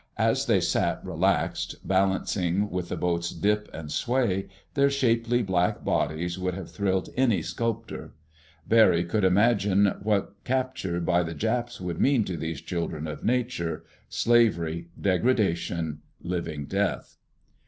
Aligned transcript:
As 0.17 0.47
they 0.47 0.59
sat 0.61 1.05
relaxed, 1.05 1.75
balancing 1.87 2.71
with 2.71 2.89
the 2.89 2.97
boat's 2.97 3.29
dip 3.29 3.69
and 3.71 3.91
sway, 3.91 4.47
their 4.73 4.89
shapely 4.89 5.43
black 5.43 5.85
bodies 5.85 6.39
would 6.39 6.55
have 6.55 6.71
thrilled 6.71 7.09
any 7.15 7.43
sculptor. 7.43 8.15
Barry 8.67 9.03
could 9.05 9.23
imagine 9.23 9.85
what 10.01 10.43
capture 10.43 10.99
by 10.99 11.21
the 11.21 11.35
Japs 11.35 11.79
would 11.79 12.01
mean 12.01 12.23
to 12.23 12.35
these 12.35 12.61
children 12.61 13.05
of 13.05 13.23
nature—slavery, 13.23 14.87
degradation, 14.99 16.01
living 16.19 16.65
death! 16.65 17.17